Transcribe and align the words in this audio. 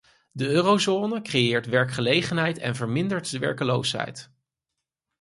De 0.31 0.47
eurozone 0.49 1.21
creëert 1.21 1.65
werkgelegenheid 1.65 2.57
en 2.57 2.75
vermindert 2.75 3.31
de 3.31 3.39
werkloosheid. 3.39 4.31